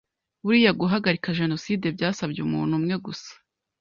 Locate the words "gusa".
3.05-3.31